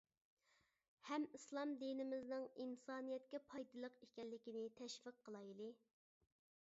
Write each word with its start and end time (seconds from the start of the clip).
ھەم 1.09 1.27
ئىسلام 1.39 1.73
دىنىمىزنىڭ 1.83 2.47
ئىنسانىيەتكە 2.65 3.43
پايدىلىق 3.51 4.03
ئىكەنلىكىنى 4.07 4.65
تەشۋىق 4.81 5.21
قىلايلى! 5.29 5.69